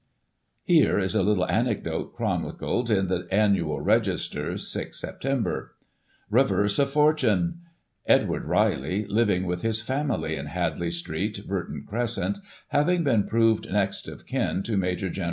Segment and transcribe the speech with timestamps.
[0.63, 5.21] Here is a little anecdote chronicled in the Annual Register (6 Sep.):"
[6.31, 7.59] Reverse of Fortune.—
[8.17, 14.07] Edward Riley, living with his family in Hadley Street, Burton Crescent, having been proved next
[14.07, 15.01] of kin to Maj.
[15.11, 15.17] Gen.